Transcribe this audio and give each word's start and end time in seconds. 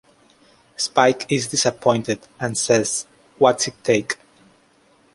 Spike 0.77 1.31
is 1.31 1.49
disappointed 1.49 2.21
and 2.39 2.57
says 2.57 3.05
What's 3.37 3.67
it 3.67 3.75
take? 3.83 4.17